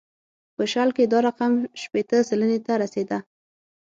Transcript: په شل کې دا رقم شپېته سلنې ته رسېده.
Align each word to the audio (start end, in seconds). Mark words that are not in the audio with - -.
په 0.55 0.63
شل 0.71 0.89
کې 0.95 1.03
دا 1.11 1.19
رقم 1.27 1.53
شپېته 1.81 2.17
سلنې 2.29 2.59
ته 2.65 2.73
رسېده. 2.83 3.17